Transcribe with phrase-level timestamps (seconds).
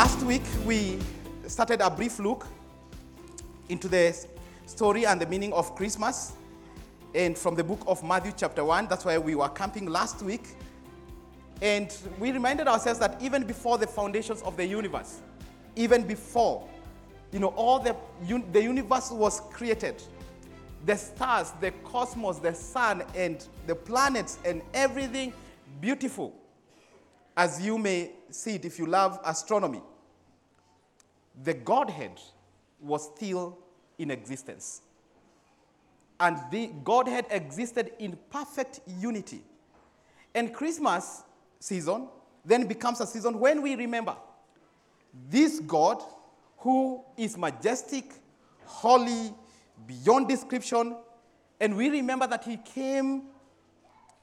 [0.00, 0.98] Last week, we
[1.46, 2.46] started a brief look
[3.68, 4.16] into the
[4.64, 6.32] story and the meaning of Christmas.
[7.14, 10.56] And from the book of Matthew, chapter 1, that's why we were camping last week.
[11.60, 15.20] And we reminded ourselves that even before the foundations of the universe,
[15.76, 16.66] even before,
[17.30, 17.94] you know, all the,
[18.52, 20.02] the universe was created,
[20.86, 25.34] the stars, the cosmos, the sun, and the planets, and everything
[25.78, 26.34] beautiful,
[27.36, 29.82] as you may see it if you love astronomy,
[31.42, 32.20] the Godhead
[32.80, 33.58] was still
[33.98, 34.82] in existence.
[36.18, 39.42] And the Godhead existed in perfect unity.
[40.34, 41.22] And Christmas
[41.58, 42.08] season
[42.44, 44.16] then becomes a season when we remember
[45.28, 46.02] this God
[46.58, 48.12] who is majestic,
[48.64, 49.34] holy,
[49.86, 50.96] beyond description,
[51.58, 53.22] and we remember that he came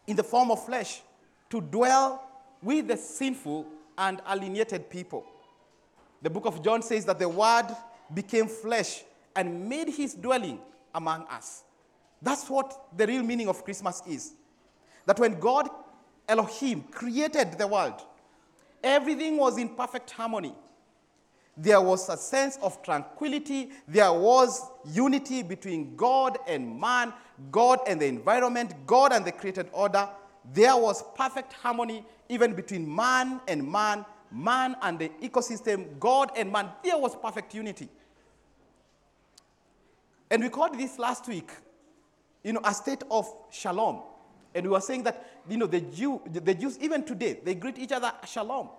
[0.06, 1.02] in the form of flesh
[1.50, 2.24] to dwell
[2.62, 3.66] with the sinful
[3.98, 5.26] and alienated people.
[6.22, 7.68] The book of John says that the Word
[8.14, 9.04] became flesh
[9.36, 10.60] and made his dwelling
[10.94, 11.64] among us.
[12.22, 14.34] That's what the real meaning of Christmas is.
[15.06, 15.70] That when God,
[16.28, 18.02] Elohim, created the world,
[18.84, 20.56] everything was in perfect harmony.
[21.56, 23.72] There was a sense of tranquility.
[23.88, 27.14] There was unity between God and man,
[27.52, 30.08] God and the environment, God and the created order.
[30.54, 36.52] There was perfect harmony even between man and man, man and the ecosystem, God and
[36.52, 36.70] man.
[36.84, 37.90] There was perfect unity.
[40.30, 41.50] And we called this last week,
[42.44, 44.02] you know, a state of shalom.
[44.54, 47.78] And we were saying that, you know, the, Jew, the Jews, even today, they greet
[47.78, 48.70] each other shalom.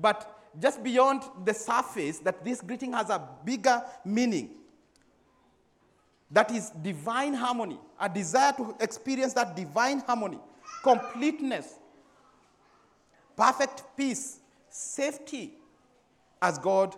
[0.00, 4.50] But just beyond the surface, that this greeting has a bigger meaning.
[6.30, 10.38] That is divine harmony, a desire to experience that divine harmony,
[10.82, 11.74] completeness,
[13.36, 14.40] perfect peace,
[14.74, 15.52] safety,
[16.42, 16.96] as God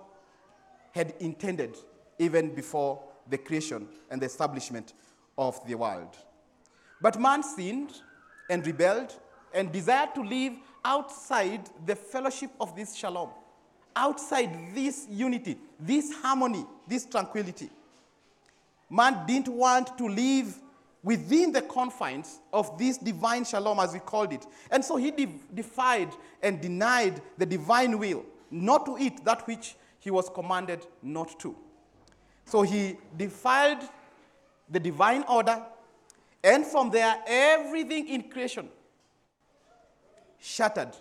[0.93, 1.77] had intended
[2.19, 4.95] even before the creation and the establishment
[5.37, 6.17] of the world.
[7.03, 7.93] But man sinned
[8.49, 9.15] and rebelled
[9.53, 13.29] and desired to live outside the fellowship of this shalom,
[13.95, 17.69] outside this unity, this harmony, this tranquility.
[18.89, 20.59] Man didn't want to live
[21.07, 24.45] within the confines of this divine shalom, as we called it.
[24.73, 26.13] And so he de- defied
[26.43, 31.55] and denied the divine will, not to eat that which he was commanded not to.
[32.45, 33.89] So he defiled
[34.69, 35.63] the divine order,
[36.43, 38.69] and from there, everything in creation
[40.41, 40.97] shattered,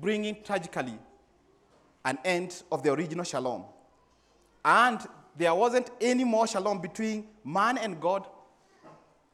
[0.00, 0.96] bringing tragically
[2.04, 3.64] an end of the original shalom.
[4.64, 5.00] And
[5.36, 8.24] there wasn't any more shalom between man and God,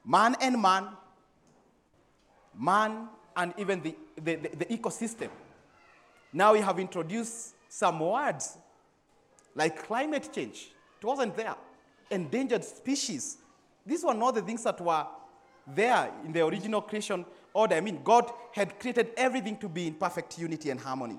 [0.08, 0.88] man and man,
[2.58, 5.28] man and even the, the, the, the ecosystem.
[6.32, 8.56] Now we have introduced some words
[9.54, 10.70] like climate change.
[11.00, 11.54] It wasn't there.
[12.10, 13.36] Endangered species.
[13.84, 15.06] These were not the things that were
[15.74, 17.74] there in the original creation order.
[17.74, 21.18] I mean, God had created everything to be in perfect unity and harmony.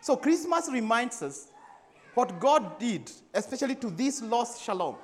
[0.00, 1.48] So Christmas reminds us
[2.14, 4.96] what God did, especially to this lost shalom,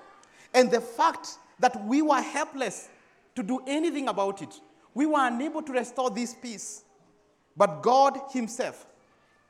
[0.54, 2.88] and the fact that we were helpless
[3.34, 4.60] to do anything about it.
[4.94, 6.82] We were unable to restore this peace.
[7.56, 8.86] But God Himself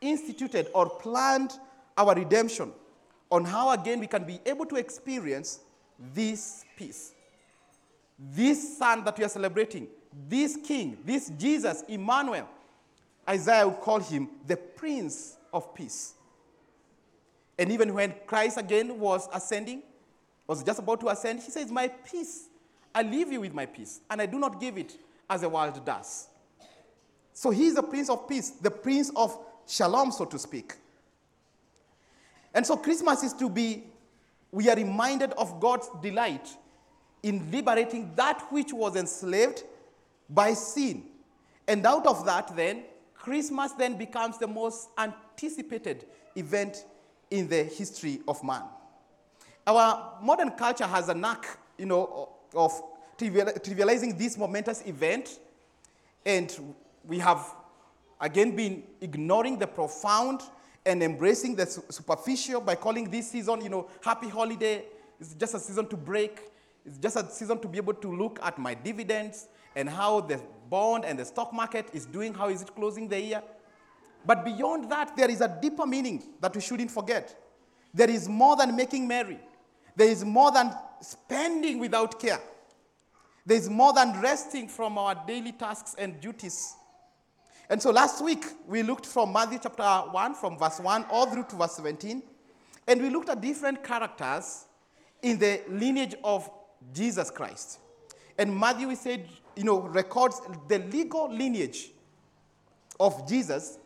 [0.01, 1.53] instituted or planned
[1.97, 2.73] our redemption
[3.31, 5.61] on how again we can be able to experience
[6.15, 7.13] this peace.
[8.19, 9.89] This son that we are celebrating,
[10.29, 12.49] this king, this Jesus, Emmanuel,
[13.29, 16.15] Isaiah would call him the Prince of Peace.
[17.59, 19.83] And even when Christ again was ascending,
[20.49, 22.49] was just about to ascend, he says, My peace,
[22.95, 24.97] I leave you with my peace, and I do not give it
[25.29, 26.29] as the world does.
[27.35, 30.75] So he is the Prince of Peace, the Prince of Shalom, so to speak.
[32.55, 33.85] And so Christmas is to be,
[34.51, 36.49] we are reminded of God's delight
[37.23, 39.63] in liberating that which was enslaved
[40.31, 41.05] by sin.
[41.69, 42.85] And out of that, then,
[43.15, 46.85] Christmas then becomes the most anticipated event
[47.31, 48.63] in the history of man.
[49.69, 52.73] Our modern culture has a knack, you know, of
[53.19, 55.41] trivializing this momentous event,
[56.25, 56.75] and
[57.05, 57.55] we have
[58.19, 60.41] again been ignoring the profound
[60.87, 64.85] and embracing the superficial by calling this season, you know, happy holiday.
[65.21, 66.51] It's just a season to break.
[66.87, 70.41] It's just a season to be able to look at my dividends and how the
[70.71, 73.43] bond and the stock market is doing, how is it closing the year.
[74.25, 77.39] But beyond that, there is a deeper meaning that we shouldn't forget.
[77.93, 79.41] There is more than making merry.
[79.99, 82.41] There is more than spending without care.
[83.45, 86.77] There is more than resting from our daily tasks and duties.
[87.69, 91.47] And so last week, we looked from Matthew chapter 1, from verse 1 all through
[91.51, 92.23] to verse 17.
[92.87, 94.67] And we looked at different characters
[95.21, 96.49] in the lineage of
[96.95, 97.81] Jesus Christ.
[98.39, 101.91] And Matthew, we said, you know, records the legal lineage
[103.01, 103.79] of Jesus.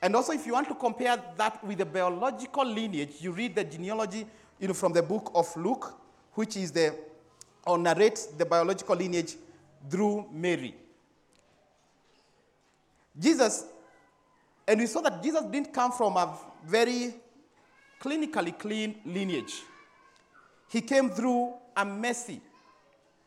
[0.00, 3.64] And also, if you want to compare that with the biological lineage, you read the
[3.64, 4.26] genealogy
[4.58, 5.94] you know, from the book of Luke,
[6.34, 6.94] which is the,
[7.66, 9.36] or narrates the biological lineage
[9.90, 10.74] through Mary.
[13.18, 13.64] Jesus,
[14.68, 16.36] and we saw that Jesus didn't come from a
[16.66, 17.14] very
[18.00, 19.62] clinically clean lineage.
[20.68, 22.40] He came through a messy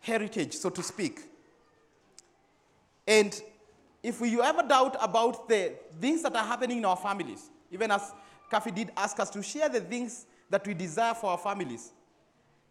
[0.01, 1.21] heritage, so to speak.
[3.07, 3.41] And
[4.03, 8.11] if you ever doubt about the things that are happening in our families, even as
[8.49, 11.91] Kathy did ask us to share the things that we desire for our families,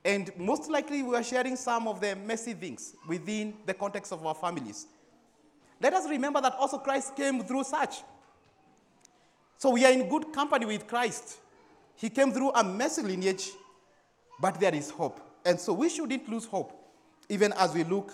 [0.05, 4.25] and most likely we are sharing some of the messy things within the context of
[4.25, 4.87] our families.
[5.81, 8.03] Let us remember that also Christ came through such.
[9.59, 11.39] So we are in good company with Christ.
[11.97, 13.51] He came through a messy lineage,
[14.41, 15.21] but there is hope.
[15.45, 16.73] And so we shouldn't lose hope,
[17.29, 18.13] even as we look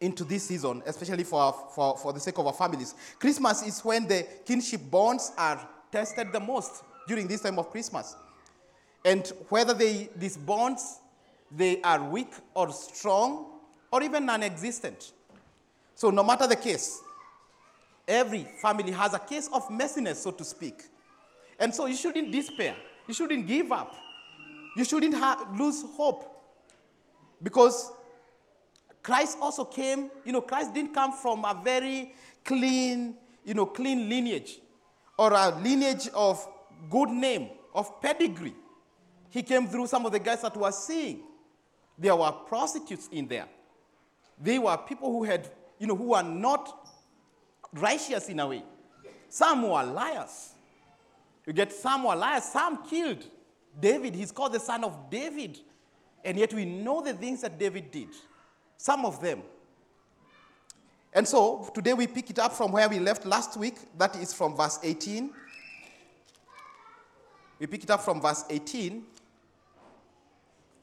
[0.00, 2.94] into this season, especially for, our, for, for the sake of our families.
[3.18, 8.16] Christmas is when the kinship bonds are tested the most during this time of Christmas.
[9.04, 11.00] And whether they, these bonds,
[11.50, 13.46] they are weak or strong
[13.90, 15.12] or even non-existent.
[15.94, 17.00] So no matter the case,
[18.06, 20.84] every family has a case of messiness, so to speak.
[21.58, 22.76] And so you shouldn't despair.
[23.06, 23.94] You shouldn't give up.
[24.76, 26.26] You shouldn't ha- lose hope.
[27.42, 27.92] Because
[29.02, 32.14] Christ also came, you know, Christ didn't come from a very
[32.44, 34.58] clean, you know, clean lineage
[35.18, 36.46] or a lineage of
[36.88, 38.54] good name, of pedigree.
[39.30, 41.20] He came through some of the guys that were seeing.
[41.96, 43.46] There were prostitutes in there.
[44.42, 45.48] They were people who had,
[45.78, 46.88] you know, who were not
[47.72, 48.64] righteous in a way.
[49.28, 50.54] Some were liars.
[51.46, 53.24] You get some were liars, some killed.
[53.78, 55.58] David, he's called the son of David.
[56.24, 58.08] And yet we know the things that David did.
[58.76, 59.42] Some of them.
[61.12, 63.76] And so today we pick it up from where we left last week.
[63.96, 65.30] That is from verse 18.
[67.58, 69.04] We pick it up from verse 18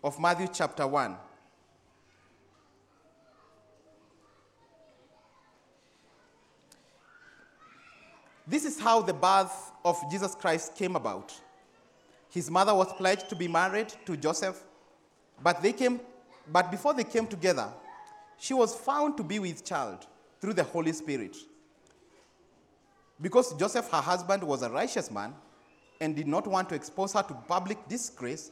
[0.04, 1.16] of Matthew chapter 1.
[8.46, 11.34] This is how the birth of Jesus Christ came about.
[12.30, 14.64] His mother was pledged to be married to Joseph,
[15.44, 16.00] but they came
[16.52, 17.70] but before they came together,
[18.38, 20.06] she was found to be with child
[20.40, 21.36] through the Holy Spirit.
[23.20, 25.34] Because Joseph, her husband, was a righteous man
[26.00, 28.52] and did not want to expose her to public disgrace,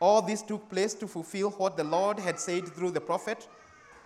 [0.00, 3.46] All this took place to fulfill what the Lord had said through the prophet.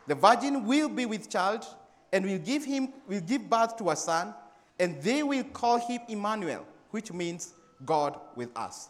[0.09, 1.65] The virgin will be with child
[2.13, 4.35] and will give him will give birth to a son,
[4.79, 7.55] and they will call him Emmanuel, which means
[7.85, 8.89] God with us.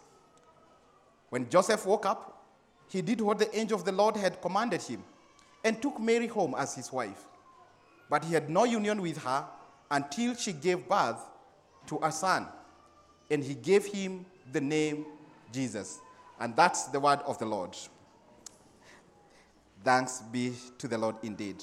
[1.28, 2.42] When Joseph woke up,
[2.88, 5.02] he did what the angel of the Lord had commanded him
[5.64, 7.24] and took Mary home as his wife.
[8.08, 9.44] But he had no union with her
[9.90, 11.20] until she gave birth
[11.86, 12.46] to a son,
[13.30, 15.06] and he gave him the name
[15.52, 15.98] Jesus.
[16.40, 17.76] And that's the word of the Lord.
[19.84, 21.62] Thanks be to the Lord indeed.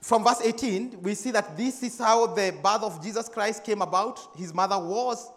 [0.00, 3.82] From verse 18, we see that this is how the birth of Jesus Christ came
[3.82, 4.18] about.
[4.36, 5.30] His mother was,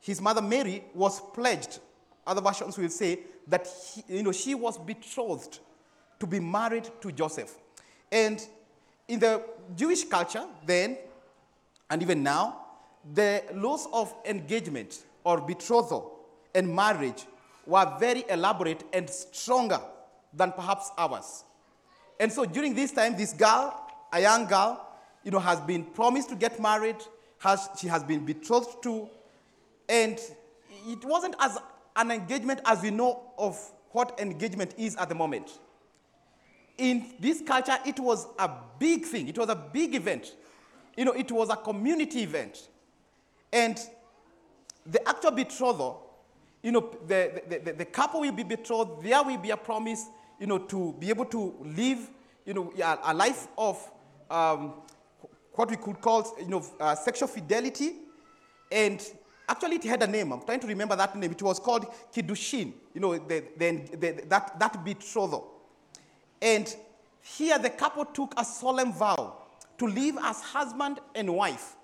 [0.00, 1.80] his mother Mary was pledged.
[2.26, 5.58] Other versions will say that he, you know, she was betrothed
[6.20, 7.56] to be married to Joseph.
[8.12, 8.40] And
[9.08, 9.42] in the
[9.74, 10.96] Jewish culture then,
[11.90, 12.60] and even now,
[13.12, 16.20] the laws of engagement or betrothal
[16.54, 17.24] and marriage
[17.66, 19.80] were very elaborate and stronger
[20.32, 21.44] than perhaps ours.
[22.20, 24.86] And so during this time, this girl, a young girl,
[25.24, 26.96] you know, has been promised to get married,
[27.38, 29.08] has, she has been betrothed to,
[29.88, 30.18] and
[30.86, 31.58] it wasn't as
[31.96, 33.58] an engagement as we know of
[33.90, 35.58] what engagement is at the moment.
[36.78, 39.28] In this culture, it was a big thing.
[39.28, 40.34] It was a big event.
[40.96, 42.68] You know, it was a community event.
[43.52, 43.78] And
[44.86, 46.10] the actual betrothal,
[46.62, 50.06] you know, the, the, the, the couple will be betrothed, there will be a promise,
[50.38, 52.10] you know, to be able to live,
[52.44, 53.90] you know, a, a life of
[54.30, 54.74] um,
[55.52, 57.92] what we could call, you know, uh, sexual fidelity.
[58.70, 59.02] And
[59.48, 60.32] actually, it had a name.
[60.32, 61.32] I'm trying to remember that name.
[61.32, 65.52] It was called Kiddushin, you know, the, the, that, that betrothal.
[66.40, 66.74] And
[67.22, 69.36] here the couple took a solemn vow
[69.78, 71.76] to live as husband and wife.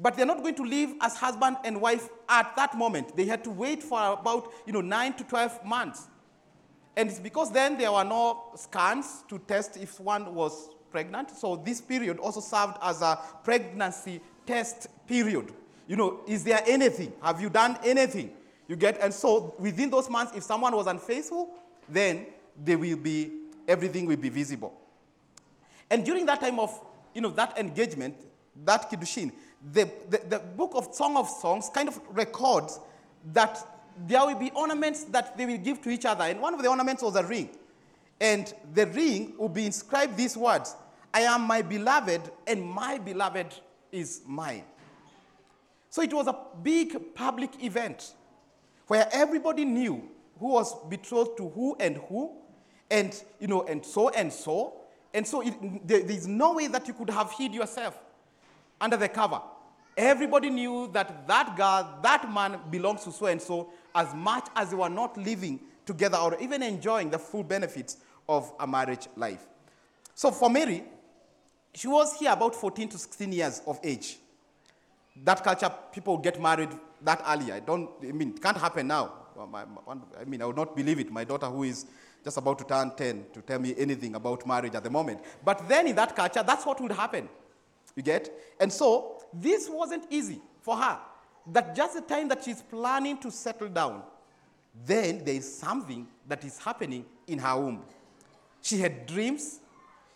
[0.00, 3.16] But they're not going to live as husband and wife at that moment.
[3.16, 6.06] They had to wait for about you know, 9 to 12 months.
[6.96, 11.30] And it's because then there were no scans to test if one was pregnant.
[11.30, 15.52] So this period also served as a pregnancy test period.
[15.86, 17.12] You know, is there anything?
[17.22, 18.30] Have you done anything?
[18.68, 21.54] You get, and so within those months, if someone was unfaithful,
[21.88, 22.26] then
[22.62, 23.32] they will be,
[23.66, 24.74] everything will be visible.
[25.90, 26.78] And during that time of,
[27.14, 28.14] you know, that engagement,
[28.64, 29.32] that kiddushin,
[29.72, 32.78] the, the, the book of Song of Songs kind of records
[33.32, 33.58] that
[34.06, 36.24] there will be ornaments that they will give to each other.
[36.24, 37.50] And one of the ornaments was a ring.
[38.20, 40.74] And the ring will be inscribed these words
[41.12, 43.54] I am my beloved, and my beloved
[43.90, 44.64] is mine.
[45.90, 48.12] So it was a big public event
[48.88, 52.36] where everybody knew who was betrothed to who and who,
[52.90, 54.74] and you know, and so and so.
[55.14, 55.54] And so it,
[55.88, 57.98] there, there's no way that you could have hid yourself
[58.80, 59.40] under the cover.
[59.96, 64.70] Everybody knew that that girl, that man belongs to so and so as much as
[64.70, 67.96] they were not living together or even enjoying the full benefits
[68.28, 69.46] of a marriage life.
[70.14, 70.84] So for Mary,
[71.74, 74.18] she was here about 14 to 16 years of age.
[75.24, 76.70] That culture, people get married
[77.02, 77.50] that early.
[77.52, 79.12] I don't, I mean, it can't happen now.
[79.38, 81.10] I mean, I would not believe it.
[81.10, 81.86] My daughter, who is
[82.24, 85.20] just about to turn 10, to tell me anything about marriage at the moment.
[85.44, 87.28] But then in that culture, that's what would happen.
[87.98, 88.32] You get?
[88.60, 91.00] And so this wasn't easy for her.
[91.48, 94.04] That just the time that she's planning to settle down,
[94.86, 97.82] then there is something that is happening in her womb.
[98.62, 99.58] She had dreams,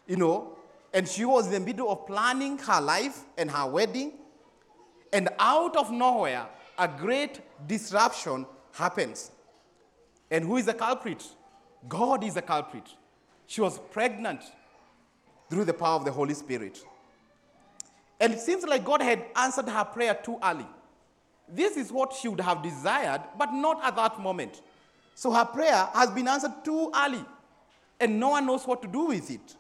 [0.07, 0.57] you know,
[0.95, 4.13] and she was in the middle of planning her life and her wedding.
[5.13, 6.47] And out of nowhere,
[6.79, 9.33] a great disruption happens.
[10.31, 11.27] And who is the culprit?
[11.89, 12.89] God is the culprit.
[13.49, 14.45] She was pregnant
[15.51, 16.85] through the power of the Holy Spirit.
[18.23, 20.67] And it seems like God had answered her prayer too early.
[21.49, 24.63] This is what she would have desired, but not at that moment.
[25.17, 27.25] So her prayer has been answered too early,
[27.99, 29.57] and no one knows what to do with it.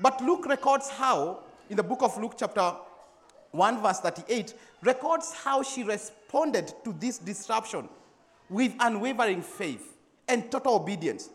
[0.00, 2.72] But Luke records how, in the book of Luke, chapter
[3.50, 7.88] 1, verse 38, records how she responded to this disruption
[8.48, 9.96] with unwavering faith
[10.28, 11.30] and total obedience.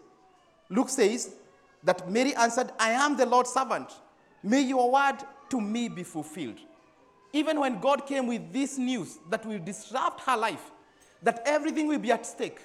[0.69, 1.35] Luke says
[1.83, 3.91] that Mary answered, I am the Lord's servant.
[4.43, 5.17] May your word
[5.51, 6.57] to me be fulfilled.
[7.33, 10.71] Even when God came with this news that will disrupt her life,
[11.23, 12.59] that everything will be at stake,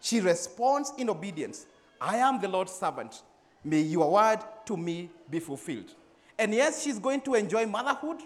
[0.00, 1.66] she responds in obedience
[2.00, 3.22] I am the Lord's servant.
[3.62, 5.94] May your word to me be fulfilled.
[6.38, 8.22] And yes, she's going to enjoy motherhood,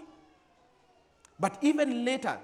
[1.37, 2.37] but even later,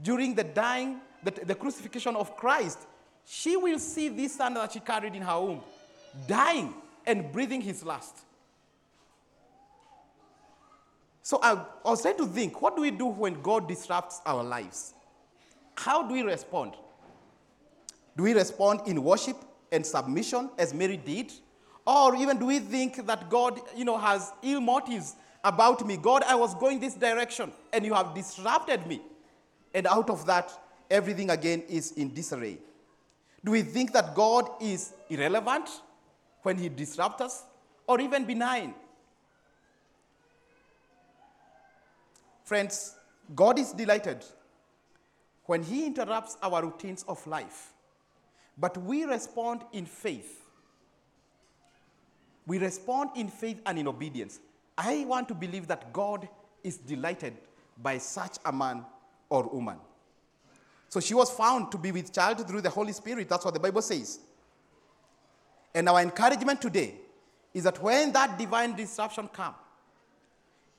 [0.00, 2.86] during the dying, the, the crucifixion of Christ,
[3.26, 5.60] she will see this son that she carried in her womb
[6.26, 6.74] dying
[7.06, 8.16] and breathing his last.
[11.28, 14.42] So I, I was trying to think what do we do when God disrupts our
[14.42, 14.94] lives?
[15.74, 16.72] How do we respond?
[18.16, 19.36] Do we respond in worship
[19.70, 21.30] and submission as Mary did?
[21.86, 25.98] Or even do we think that God, you know, has ill motives about me?
[25.98, 29.02] God, I was going this direction and you have disrupted me.
[29.74, 30.50] And out of that,
[30.90, 32.56] everything again is in disarray.
[33.44, 35.68] Do we think that God is irrelevant
[36.40, 37.44] when he disrupts us
[37.86, 38.72] or even benign?
[42.48, 42.94] Friends,
[43.36, 44.24] God is delighted
[45.44, 47.74] when He interrupts our routines of life,
[48.56, 50.46] but we respond in faith.
[52.46, 54.40] We respond in faith and in obedience.
[54.78, 56.26] I want to believe that God
[56.64, 57.34] is delighted
[57.82, 58.82] by such a man
[59.28, 59.76] or woman.
[60.88, 63.28] So she was found to be with child through the Holy Spirit.
[63.28, 64.20] That's what the Bible says.
[65.74, 66.94] And our encouragement today
[67.52, 69.56] is that when that divine disruption comes,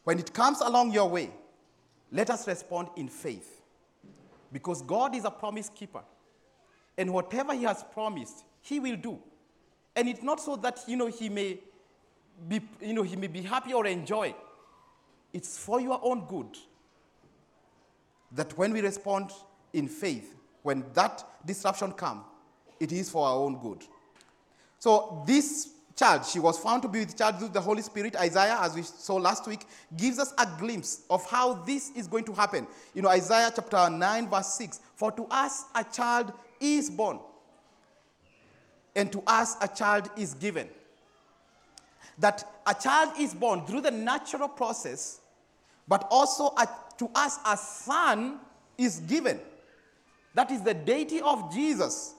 [0.03, 1.29] when it comes along your way,
[2.11, 3.61] let us respond in faith.
[4.51, 6.01] Because God is a promise keeper.
[6.97, 9.19] And whatever He has promised, He will do.
[9.95, 11.59] And it's not so that you know He may
[12.47, 14.33] be, you know, He may be happy or enjoy.
[15.33, 16.57] It's for your own good.
[18.31, 19.31] That when we respond
[19.73, 22.23] in faith, when that disruption comes,
[22.79, 23.83] it is for our own good.
[24.79, 25.69] So this
[25.99, 26.25] child.
[26.25, 28.15] She was found to be with child through the Holy Spirit.
[28.15, 29.65] Isaiah, as we saw last week,
[29.97, 32.65] gives us a glimpse of how this is going to happen.
[32.93, 37.19] You know, Isaiah chapter 9, verse 6 For to us a child is born,
[38.95, 40.69] and to us a child is given.
[42.19, 45.21] that a child is born through the natural process,
[45.87, 48.39] but also a, to us a son
[48.77, 49.39] is given.
[50.35, 52.13] That is the deity of Jesus.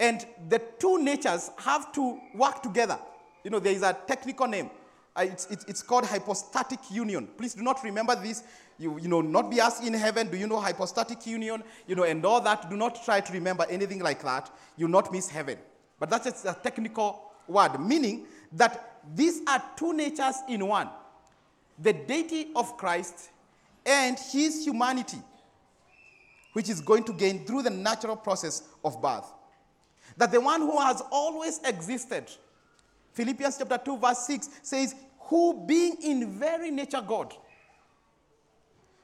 [0.00, 2.98] And the two natures have to work together.
[3.44, 4.70] You know, there is a technical name.
[5.14, 7.28] Uh, it's, it's, it's, called hypostatic union.
[7.36, 8.42] Please do not remember this.
[8.78, 11.62] You, you know, not be asked in heaven, do you know hypostatic union?
[11.86, 12.70] You know, and all that.
[12.70, 14.50] Do not try to remember anything like that.
[14.76, 15.58] You'll not miss heaven.
[15.98, 20.88] But that's just a technical word, meaning that these are two natures in one
[21.78, 23.30] the deity of Christ
[23.86, 25.18] and his humanity,
[26.52, 29.26] which is going to gain through the natural process of birth.
[30.20, 32.26] That the one who has always existed,
[33.14, 37.32] Philippians chapter 2, verse 6 says, Who being in very nature God.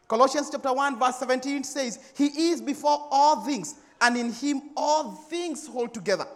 [0.06, 5.12] Colossians chapter 1, verse 17 says, He is before all things, and in him all
[5.12, 6.26] things hold together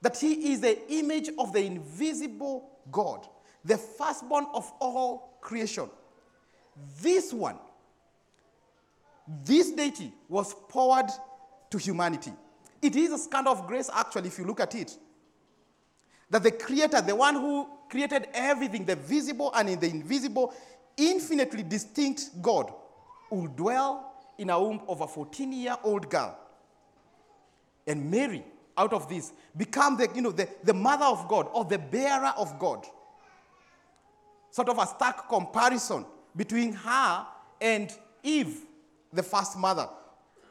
[0.00, 3.26] that he is the image of the invisible God,
[3.64, 5.90] the firstborn of all creation.
[7.02, 7.58] This one,
[9.44, 11.10] this deity was poured
[11.70, 12.32] to humanity.
[12.80, 14.96] It is a scandal of grace, actually, if you look at it.
[16.30, 20.52] That the Creator, the one who created everything, the visible and in the invisible,
[20.96, 22.72] infinitely distinct God,
[23.30, 26.38] will dwell in a womb of a 14 year old girl.
[27.86, 28.44] And Mary,
[28.76, 32.32] out of this, become the, you know, the, the mother of God or the bearer
[32.36, 32.86] of God.
[34.50, 36.04] Sort of a stark comparison
[36.36, 37.26] between her
[37.60, 37.92] and
[38.22, 38.60] Eve,
[39.12, 39.88] the first mother.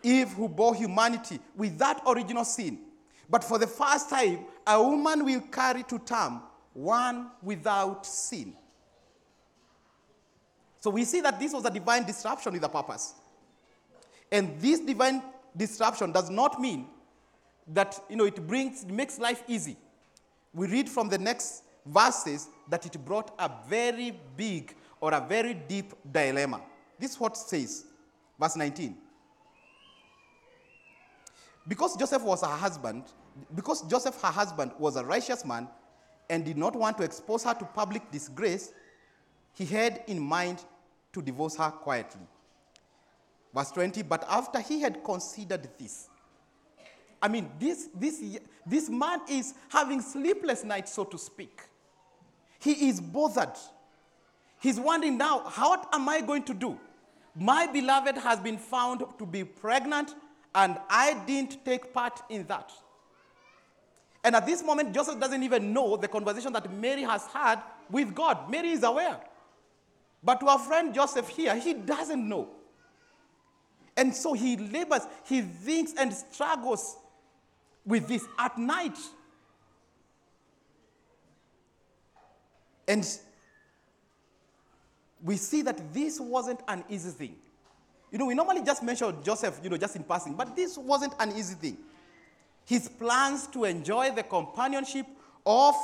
[0.03, 2.79] Eve, who bore humanity with that original sin.
[3.29, 6.41] But for the first time, a woman will carry to term
[6.73, 8.53] one without sin.
[10.79, 13.15] So we see that this was a divine disruption with a purpose.
[14.31, 15.23] And this divine
[15.55, 16.87] disruption does not mean
[17.67, 19.75] that you know it brings it makes life easy.
[20.53, 25.53] We read from the next verses that it brought a very big or a very
[25.53, 26.61] deep dilemma.
[26.99, 27.85] This is what says,
[28.39, 28.95] verse 19.
[31.67, 33.03] Because Joseph was her husband,
[33.55, 35.67] because Joseph, her husband, was a righteous man
[36.29, 38.71] and did not want to expose her to public disgrace,
[39.53, 40.63] he had in mind
[41.13, 42.21] to divorce her quietly.
[43.53, 46.09] Verse 20, but after he had considered this,
[47.21, 48.23] I mean, this, this,
[48.65, 51.61] this man is having sleepless nights, so to speak.
[52.59, 53.57] He is bothered.
[54.59, 56.79] He's wondering now, what am I going to do?
[57.35, 60.13] My beloved has been found to be pregnant,
[60.53, 62.71] and I didn't take part in that.
[64.23, 68.13] And at this moment, Joseph doesn't even know the conversation that Mary has had with
[68.13, 68.49] God.
[68.49, 69.19] Mary is aware.
[70.23, 72.49] But to our friend Joseph here, he doesn't know.
[73.95, 76.97] And so he labors, he thinks and struggles
[77.85, 78.97] with this at night.
[82.87, 83.07] And
[85.23, 87.35] we see that this wasn't an easy thing.
[88.11, 91.13] You know, we normally just mention Joseph, you know, just in passing, but this wasn't
[91.19, 91.77] an easy thing.
[92.65, 95.05] His plans to enjoy the companionship
[95.45, 95.75] of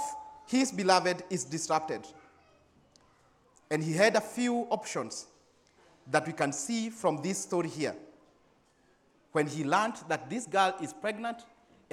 [0.48, 2.02] his beloved is disrupted.
[3.70, 5.28] And he had a few options
[6.12, 7.96] that we can see from this story here.
[9.32, 11.38] When he learned that this girl is pregnant,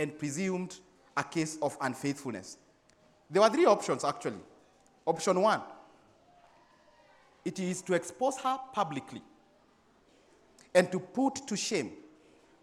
[0.01, 0.81] and presumed
[1.17, 2.57] a case of unfaithfulness.
[3.31, 4.41] There were three options actually.
[5.07, 5.61] Option one
[7.45, 9.23] it is to expose her publicly
[10.75, 11.93] and to put to shame,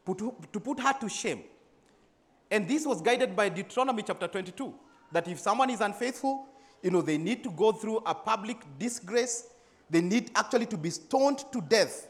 [0.06, 1.43] put, to put her to shame.
[2.50, 4.74] And this was guided by Deuteronomy chapter 22
[5.12, 6.46] that if someone is unfaithful,
[6.82, 9.48] you know, they need to go through a public disgrace.
[9.89, 12.08] They need actually to be stoned to death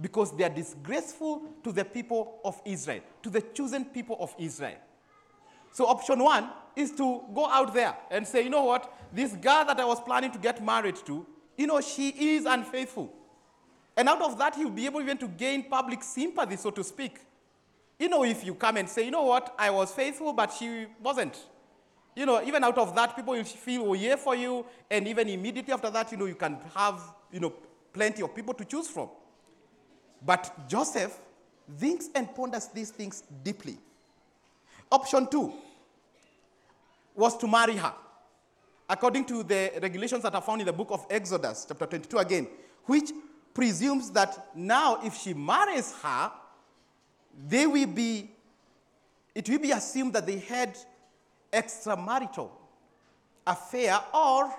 [0.00, 4.76] because they are disgraceful to the people of Israel, to the chosen people of Israel.
[5.72, 9.64] So, option one is to go out there and say, you know what, this girl
[9.64, 13.12] that I was planning to get married to, you know, she is unfaithful.
[13.96, 17.18] And out of that, he'll be able even to gain public sympathy, so to speak.
[17.98, 20.86] You know, if you come and say, you know what, I was faithful, but she
[21.02, 21.38] wasn't.
[22.14, 25.28] You know, even out of that, people will feel oh yeah for you, and even
[25.28, 27.00] immediately after that, you know, you can have,
[27.32, 27.52] you know,
[27.92, 29.08] plenty of people to choose from.
[30.24, 31.18] But Joseph
[31.78, 33.78] thinks and ponders these things deeply.
[34.90, 35.52] Option two
[37.14, 37.92] was to marry her,
[38.88, 42.48] according to the regulations that are found in the book of Exodus, chapter 22 again,
[42.84, 43.10] which
[43.56, 46.30] presumes that now if she marries her,
[47.48, 48.30] they will be,
[49.34, 50.76] it will be assumed that they had
[51.50, 52.50] extramarital
[53.46, 54.52] affair or,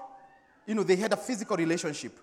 [0.66, 2.18] you know, they had a physical relationship.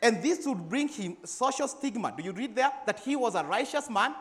[0.00, 2.14] And this would bring him social stigma.
[2.16, 4.14] Do you read there that he was a righteous man?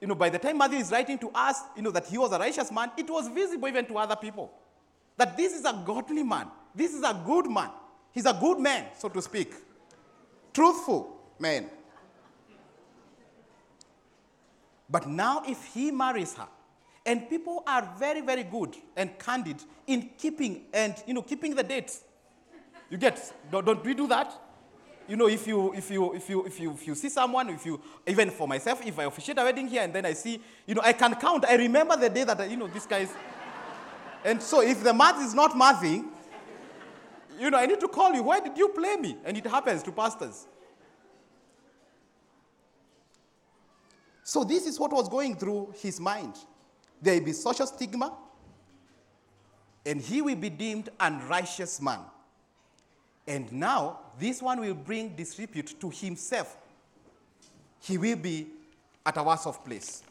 [0.00, 2.32] You know, by the time Matthew is writing to us, you know, that he was
[2.32, 4.50] a righteous man, it was visible even to other people.
[5.18, 6.46] that this is a godly man.
[6.74, 7.70] This is a good man.
[8.12, 9.52] He's a good man, so to speak.
[10.58, 11.70] Truthful man.
[14.90, 16.48] But now, if he marries her,
[17.06, 21.62] and people are very, very good and candid in keeping and you know keeping the
[21.62, 22.02] dates.
[22.90, 23.32] You get?
[23.52, 24.34] Don't, don't we do that?
[25.06, 27.64] You know, if you if you if you if you if you see someone, if
[27.64, 30.74] you even for myself, if I officiate a wedding here and then I see, you
[30.74, 31.44] know, I can count.
[31.44, 33.12] I remember the day that I, you know this guy's.
[34.24, 36.06] And so if the math is not mathing,
[37.38, 38.22] you know, I need to call you.
[38.22, 39.16] Why did you play me?
[39.24, 40.46] And it happens to pastors.
[44.24, 46.34] So this is what was going through his mind.
[47.00, 48.12] There will be social stigma,
[49.86, 52.00] and he will be deemed an unrighteous man.
[53.26, 56.56] And now, this one will bring disrepute to himself.
[57.80, 58.48] He will be
[59.06, 60.02] at a worse of place.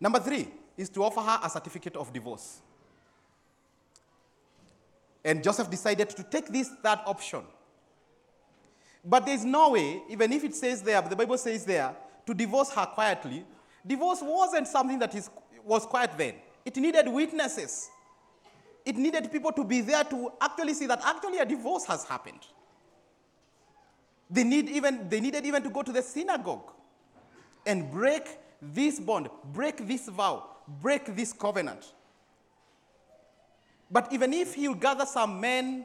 [0.00, 2.60] Number three is to offer her a certificate of divorce.
[5.26, 7.42] And Joseph decided to take this third option
[9.08, 11.94] but there's no way, even if it says there, the Bible says there,
[12.26, 13.44] to divorce her quietly.
[13.86, 15.30] Divorce wasn't something that is,
[15.64, 16.34] was quiet then.
[16.64, 17.88] It needed witnesses.
[18.84, 22.40] It needed people to be there to actually see that actually a divorce has happened.
[24.28, 26.72] They, need even, they needed even to go to the synagogue
[27.64, 30.48] and break this bond, break this vow,
[30.82, 31.92] break this covenant.
[33.90, 35.84] But even if he will gather some men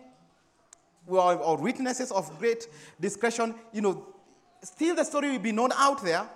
[1.07, 2.67] or, or witnesses of great
[2.99, 4.07] discretion, you know,
[4.63, 6.27] still the story will be known out there,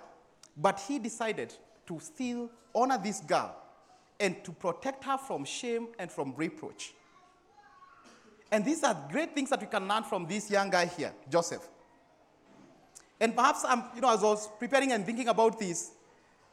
[0.56, 1.52] but he decided
[1.86, 3.54] to still honor this girl
[4.18, 6.94] and to protect her from shame and from reproach.
[8.50, 11.66] And these are great things that we can learn from this young guy here, Joseph.
[13.20, 15.90] And perhaps, I'm, you know, as I was preparing and thinking about this,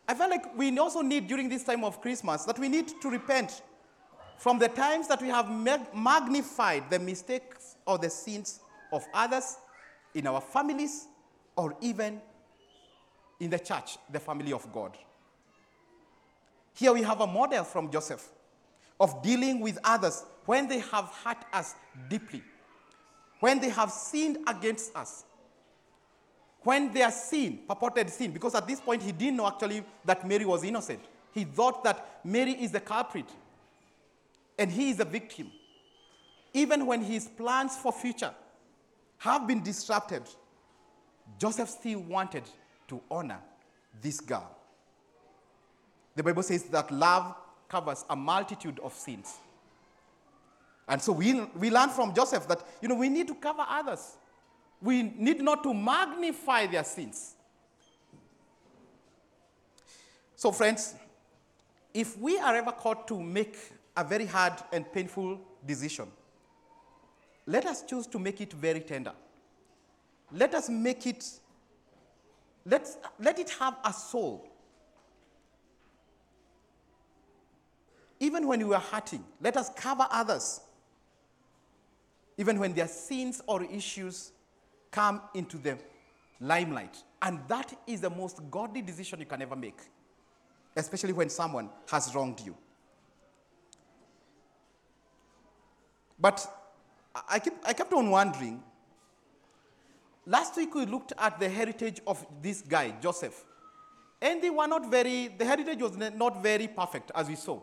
[0.07, 3.09] I felt like we also need during this time of Christmas that we need to
[3.09, 3.61] repent
[4.37, 5.49] from the times that we have
[5.95, 8.59] magnified the mistakes or the sins
[8.91, 9.57] of others
[10.13, 11.07] in our families
[11.55, 12.21] or even
[13.39, 14.97] in the church, the family of God.
[16.75, 18.27] Here we have a model from Joseph
[18.99, 21.75] of dealing with others when they have hurt us
[22.09, 22.41] deeply,
[23.39, 25.23] when they have sinned against us,
[26.61, 30.45] when their sin, purported sin, because at this point he didn't know actually that Mary
[30.45, 31.01] was innocent.
[31.33, 33.25] He thought that Mary is the culprit
[34.57, 35.51] and he is a victim.
[36.53, 38.33] Even when his plans for future
[39.17, 40.23] have been disrupted,
[41.39, 42.43] Joseph still wanted
[42.87, 43.39] to honor
[44.01, 44.55] this girl.
[46.15, 47.35] The Bible says that love
[47.67, 49.37] covers a multitude of sins.
[50.87, 54.17] And so we, we learn from Joseph that, you know, we need to cover others.
[54.81, 57.35] We need not to magnify their sins.
[60.35, 60.93] So, friends,
[61.93, 63.57] if we are ever called to make
[63.95, 66.07] a very hard and painful decision.
[67.45, 69.13] Let us choose to make it very tender.
[70.31, 71.25] Let us make it,
[72.65, 72.87] let
[73.19, 74.49] let it have a soul.
[78.19, 80.61] Even when we are hurting, let us cover others.
[82.37, 84.31] Even when their sins or issues
[84.91, 85.77] come into the
[86.39, 86.97] limelight.
[87.21, 89.79] And that is the most godly decision you can ever make,
[90.75, 92.55] especially when someone has wronged you.
[96.23, 96.47] But
[97.27, 98.63] I kept, I kept on wondering.
[100.25, 103.43] Last week we looked at the heritage of this guy, Joseph.
[104.21, 107.59] And they were not very, the heritage was not very perfect, as we saw.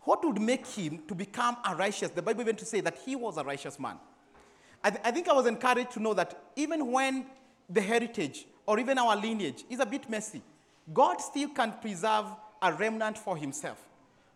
[0.00, 2.10] What would make him to become a righteous?
[2.10, 3.98] The Bible went to say that he was a righteous man.
[4.82, 7.26] I, th- I think I was encouraged to know that even when
[7.68, 10.42] the heritage or even our lineage is a bit messy,
[10.92, 12.24] God still can preserve
[12.60, 13.78] a remnant for himself.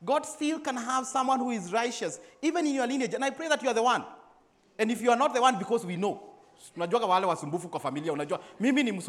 [0.03, 3.15] God still can have someone who is righteous, even in your lineage.
[3.15, 4.05] And I pray that you are the one.
[4.79, 6.21] And if you are not the one, because we know.
[6.77, 8.13] Wale wasumbufu kwa familia,
[8.59, 9.01] mimi ni.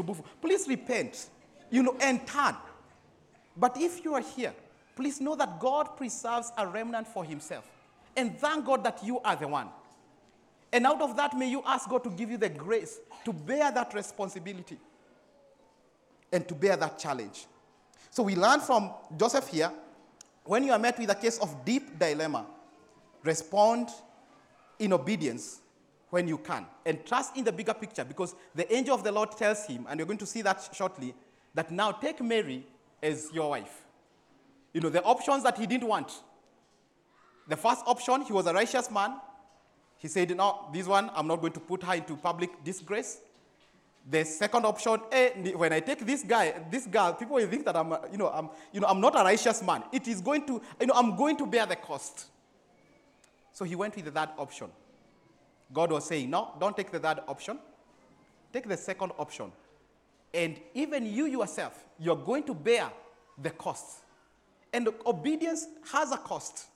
[0.41, 1.29] Please repent,
[1.69, 2.55] you know, and turn.
[3.55, 4.53] But if you are here,
[4.95, 7.65] please know that God preserves a remnant for himself.
[8.17, 9.69] And thank God that you are the one.
[10.71, 13.71] And out of that, may you ask God to give you the grace to bear
[13.71, 14.77] that responsibility
[16.31, 17.45] and to bear that challenge.
[18.09, 19.71] So we learn from Joseph here
[20.45, 22.45] when you are met with a case of deep dilemma,
[23.23, 23.89] respond
[24.79, 25.61] in obedience
[26.09, 29.31] when you can and trust in the bigger picture because the angel of the Lord
[29.31, 31.13] tells him, and you're going to see that shortly,
[31.53, 32.65] that now take Mary
[33.01, 33.85] as your wife.
[34.73, 36.11] You know, the options that he didn't want.
[37.47, 39.19] The first option, he was a righteous man.
[39.97, 43.19] He said, No, this one, I'm not going to put her into public disgrace.
[44.07, 47.75] The second option, eh, when I take this guy, this girl, people will think that
[47.75, 49.83] I'm, you know, I'm, you know, I'm not a righteous man.
[49.91, 52.27] It is going to, you know, I'm going to bear the cost.
[53.51, 54.67] So he went with that option.
[55.73, 57.57] God was saying, no, don't take the third option.
[58.53, 59.51] Take the second option.
[60.33, 62.91] And even you yourself, you're going to bear
[63.41, 63.99] the cost.
[64.71, 66.67] And obedience has a cost,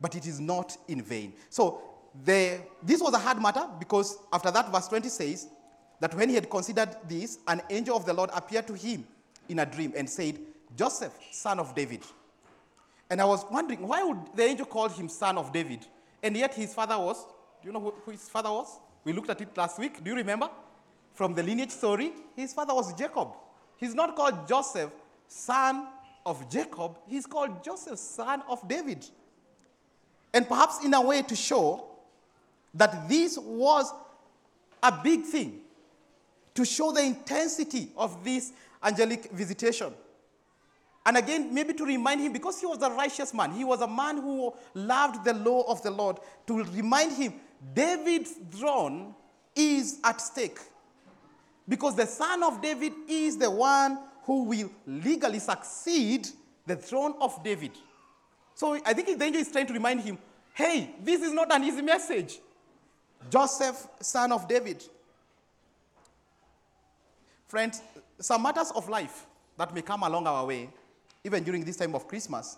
[0.00, 1.34] but it is not in vain.
[1.50, 1.82] So
[2.24, 5.46] the, this was a hard matter because after that, verse 20 says,
[6.02, 9.06] that when he had considered this, an angel of the Lord appeared to him
[9.48, 10.36] in a dream and said,
[10.76, 12.00] Joseph, son of David.
[13.08, 15.86] And I was wondering, why would the angel call him son of David?
[16.20, 17.24] And yet his father was,
[17.62, 18.80] do you know who, who his father was?
[19.04, 20.02] We looked at it last week.
[20.02, 20.50] Do you remember?
[21.14, 23.28] From the lineage story, his father was Jacob.
[23.76, 24.90] He's not called Joseph,
[25.28, 25.86] son
[26.26, 26.98] of Jacob.
[27.06, 29.06] He's called Joseph, son of David.
[30.34, 31.86] And perhaps in a way to show
[32.74, 33.92] that this was
[34.82, 35.61] a big thing
[36.54, 39.92] to show the intensity of this angelic visitation.
[41.04, 43.88] And again, maybe to remind him, because he was a righteous man, he was a
[43.88, 47.34] man who loved the law of the Lord, to remind him
[47.74, 49.14] David's throne
[49.54, 50.58] is at stake.
[51.68, 56.28] Because the son of David is the one who will legally succeed
[56.66, 57.72] the throne of David.
[58.54, 60.18] So I think the angel is trying to remind him
[60.54, 62.38] hey, this is not an easy message.
[63.30, 64.84] Joseph, son of David,
[67.52, 67.82] Friends,
[68.18, 69.26] some matters of life
[69.58, 70.70] that may come along our way,
[71.22, 72.56] even during this time of Christmas,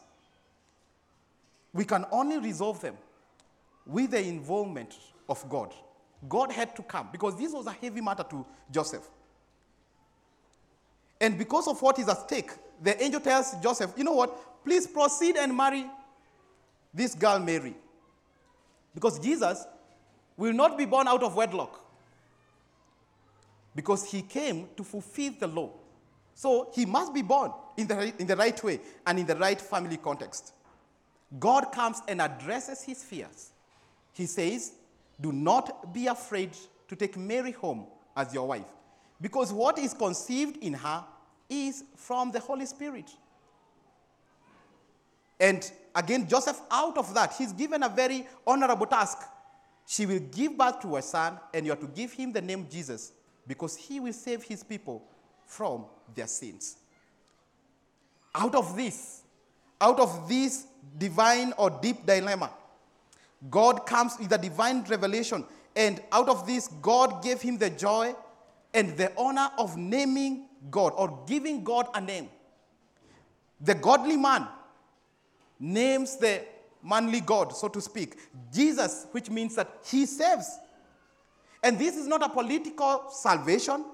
[1.73, 2.97] we can only resolve them
[3.85, 4.97] with the involvement
[5.29, 5.75] of God.
[6.29, 9.03] God had to come because this was a heavy matter to Joseph.
[11.21, 14.65] And because of what is at stake, the angel tells Joseph, you know what?
[14.65, 15.87] Please proceed and marry
[16.95, 17.75] this girl, Mary.
[18.95, 19.67] Because Jesus
[20.37, 21.84] will not be born out of wedlock
[23.75, 25.71] because he came to fulfill the law.
[26.35, 29.61] So he must be born in the, in the right way and in the right
[29.61, 30.53] family context.
[31.39, 33.51] God comes and addresses his fears.
[34.13, 34.73] He says,
[35.21, 36.51] Do not be afraid
[36.89, 38.67] to take Mary home as your wife,
[39.21, 41.05] because what is conceived in her
[41.49, 43.11] is from the Holy Spirit.
[45.41, 49.19] And again, Joseph, out of that, he's given a very honorable task.
[49.87, 52.69] She will give birth to a son, and you are to give him the name
[52.71, 53.13] Jesus
[53.47, 55.03] because he will save his people
[55.47, 56.77] from their sins.
[58.35, 59.23] Out of this,
[59.81, 60.67] out of this
[60.99, 62.51] divine or deep dilemma,
[63.51, 65.45] God comes with a divine revelation.
[65.77, 68.15] And out of this, God gave him the joy
[68.73, 72.29] and the honor of naming God or giving God a name.
[73.61, 74.49] The godly man
[75.59, 76.43] names the
[76.83, 78.17] manly God, so to speak.
[78.53, 80.59] Jesus, which means that he saves.
[81.65, 83.87] And this is not a political salvation.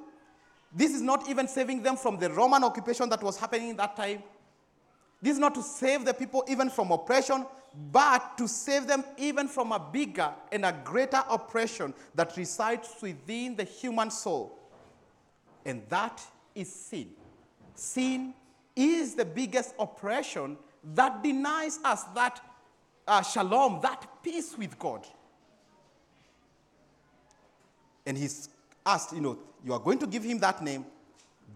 [0.74, 3.96] This is not even saving them from the Roman occupation that was happening in that
[3.96, 4.24] time.
[5.22, 7.46] This is not to save the people even from oppression,
[7.92, 13.54] but to save them even from a bigger and a greater oppression that resides within
[13.54, 14.59] the human soul.
[15.64, 16.20] And that
[16.56, 17.11] is sin.
[17.76, 18.35] Sin
[18.74, 20.56] is the biggest oppression
[20.94, 22.40] that denies us that
[23.06, 25.06] uh, shalom, that peace with God.
[28.11, 28.49] And he's
[28.85, 30.85] asked, you know, you are going to give him that name,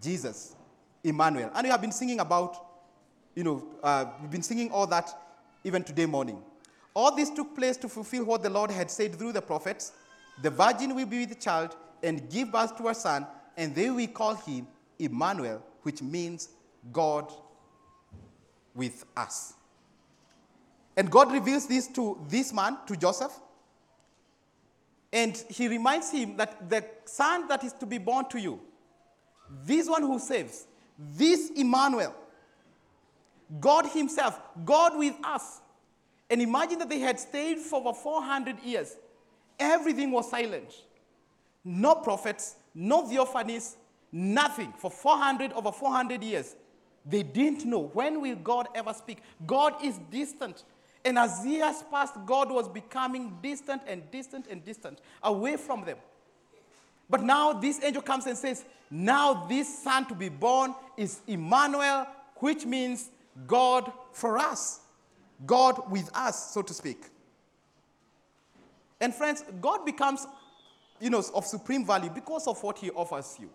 [0.00, 0.54] Jesus,
[1.02, 1.50] Emmanuel.
[1.52, 2.64] And we have been singing about,
[3.34, 5.10] you know, uh, we've been singing all that
[5.64, 6.40] even today morning.
[6.94, 9.94] All this took place to fulfill what the Lord had said through the prophets.
[10.42, 13.90] The virgin will be with the child and give birth to a son, and they
[13.90, 14.68] will call him
[15.00, 16.50] Emmanuel, which means
[16.92, 17.32] God
[18.76, 19.54] with us.
[20.96, 23.32] And God reveals this to this man, to Joseph,
[25.14, 28.60] and he reminds him that the son that is to be born to you,
[29.64, 30.66] this one who saves,
[30.98, 32.14] this Emmanuel,
[33.60, 35.60] God Himself, God with us.
[36.28, 38.96] And imagine that they had stayed for over 400 years.
[39.58, 40.74] Everything was silent.
[41.62, 43.76] No prophets, no theophanies,
[44.10, 44.72] nothing.
[44.78, 46.56] For 400, over 400 years.
[47.06, 49.18] They didn't know when will God ever speak.
[49.46, 50.64] God is distant.
[51.04, 55.98] And as years passed, God was becoming distant and distant and distant away from them.
[57.10, 62.06] But now this angel comes and says, Now this son to be born is Emmanuel,
[62.36, 63.10] which means
[63.46, 64.80] God for us,
[65.44, 67.04] God with us, so to speak.
[69.00, 70.26] And friends, God becomes,
[71.00, 73.50] you know, of supreme value because of what he offers you.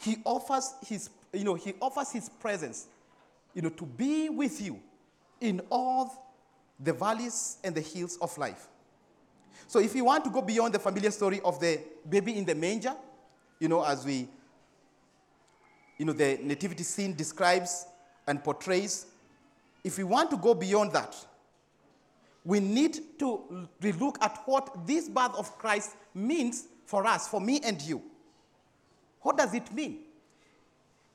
[0.00, 2.86] He offers his, you know, he offers his presence,
[3.52, 4.80] you know, to be with you
[5.40, 6.26] in all
[6.80, 8.68] the valleys and the hills of life.
[9.66, 12.54] So, if you want to go beyond the familiar story of the baby in the
[12.54, 12.94] manger,
[13.58, 14.28] you know, as we,
[15.98, 17.86] you know, the nativity scene describes
[18.26, 19.06] and portrays,
[19.82, 21.16] if we want to go beyond that,
[22.44, 27.60] we need to relook at what this birth of Christ means for us, for me
[27.64, 28.02] and you.
[29.22, 29.98] What does it mean?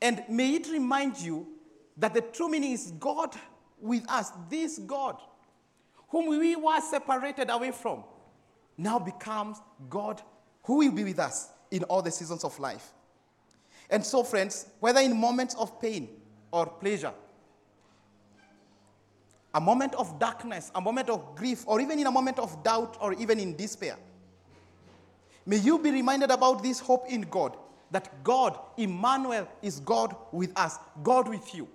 [0.01, 1.47] And may it remind you
[1.95, 3.35] that the true meaning is God
[3.81, 5.17] with us, this God,
[6.09, 8.03] whom we were separated away from,
[8.77, 9.57] now becomes
[9.89, 10.21] God
[10.63, 12.91] who will be with us in all the seasons of life.
[13.89, 16.09] And so, friends, whether in moments of pain
[16.51, 17.13] or pleasure,
[19.53, 22.97] a moment of darkness, a moment of grief, or even in a moment of doubt
[23.01, 23.97] or even in despair,
[25.45, 27.57] may you be reminded about this hope in God
[27.91, 31.67] that God, Emmanuel, is God with us, God with you.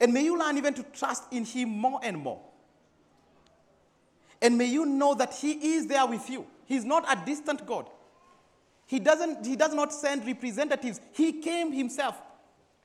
[0.00, 2.40] And may you learn even to trust in Him more and more.
[4.42, 6.46] And may you know that He is there with you.
[6.64, 7.88] He's not a distant God.
[8.86, 11.00] He, doesn't, he does not send representatives.
[11.12, 12.16] He came Himself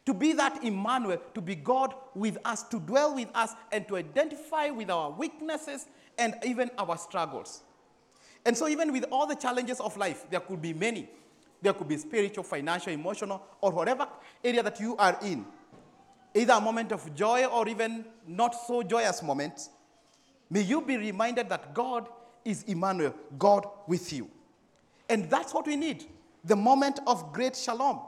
[0.05, 3.95] to be that Emmanuel, to be God with us, to dwell with us, and to
[3.95, 7.63] identify with our weaknesses and even our struggles.
[8.45, 11.09] And so, even with all the challenges of life, there could be many.
[11.61, 14.07] There could be spiritual, financial, emotional, or whatever
[14.43, 15.45] area that you are in.
[16.35, 19.69] Either a moment of joy or even not so joyous moments.
[20.49, 22.09] May you be reminded that God
[22.43, 24.29] is Emmanuel, God with you.
[25.09, 26.05] And that's what we need
[26.45, 27.99] the moment of great shalom,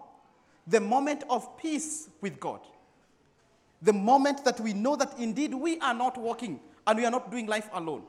[0.67, 2.59] the moment of peace with God,
[3.81, 7.31] the moment that we know that indeed we are not walking and we are not
[7.31, 8.03] doing life alone.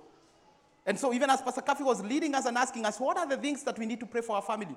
[0.84, 3.36] And so, even as Pastor Kafi was leading us and asking us, what are the
[3.36, 4.76] things that we need to pray for our family?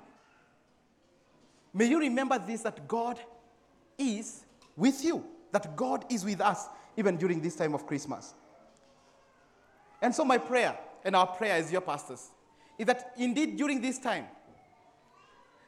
[1.72, 3.18] May you remember this that God
[3.96, 4.44] is
[4.76, 8.34] with you, that God is with us even during this time of Christmas.
[10.00, 12.30] And so, my prayer and our prayer as your pastors
[12.78, 14.26] is that indeed during this time,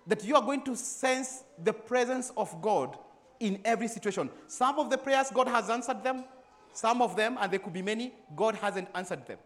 [0.07, 2.99] that you are going to sense the presence of God
[3.41, 4.31] in every situation.
[4.47, 6.25] Some of the prayers, God has answered them.
[6.73, 9.39] Some of them, and there could be many, God hasn't answered them.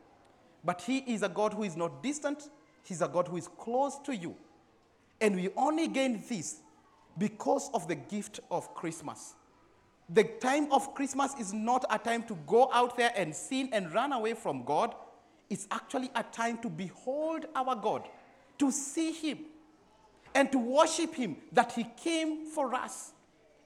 [0.64, 2.48] But He is a God who is not distant,
[2.82, 4.34] He's a God who is close to you.
[5.20, 6.60] And we only gain this
[7.18, 9.34] because of the gift of Christmas.
[10.10, 13.92] The time of Christmas is not a time to go out there and sin and
[13.92, 14.94] run away from God.
[15.50, 18.08] It's actually a time to behold our God,
[18.58, 19.40] to see Him,
[20.34, 23.12] and to worship Him that He came for us.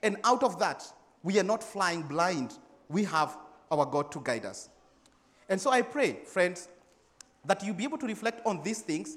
[0.02, 0.84] And out of that,
[1.22, 2.54] we are not flying blind.
[2.88, 3.36] We have
[3.70, 4.68] our God to guide us.
[5.48, 6.68] And so I pray, friends,
[7.44, 9.16] that you be able to reflect on these things.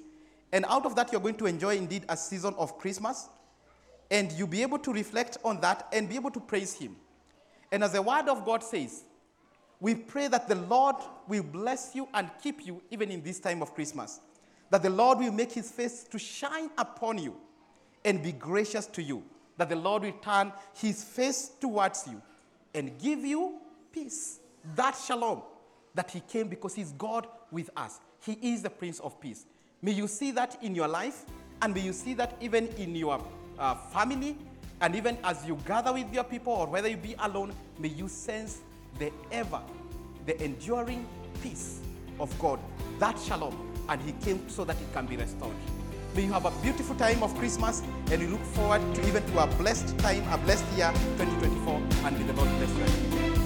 [0.51, 3.29] And out of that, you're going to enjoy indeed a season of Christmas.
[4.11, 6.95] And you'll be able to reflect on that and be able to praise Him.
[7.71, 9.03] And as the Word of God says,
[9.79, 10.95] we pray that the Lord
[11.27, 14.19] will bless you and keep you even in this time of Christmas.
[14.69, 17.35] That the Lord will make His face to shine upon you
[18.03, 19.23] and be gracious to you.
[19.57, 22.21] That the Lord will turn His face towards you
[22.73, 23.59] and give you
[23.91, 24.39] peace.
[24.75, 25.41] That shalom
[25.93, 27.99] that He came because He's God with us.
[28.21, 29.45] He is the Prince of Peace.
[29.81, 31.25] May you see that in your life,
[31.61, 33.23] and may you see that even in your
[33.59, 34.37] uh, family,
[34.81, 38.07] and even as you gather with your people, or whether you be alone, may you
[38.07, 38.61] sense
[38.99, 39.61] the ever,
[40.25, 41.07] the enduring
[41.41, 41.79] peace
[42.19, 42.59] of God,
[42.99, 43.55] that shalom,
[43.89, 45.55] and He came so that it can be restored.
[46.15, 49.43] May you have a beautiful time of Christmas, and we look forward to even to
[49.43, 53.44] a blessed time, a blessed year, 2024, and may the Lord bless you.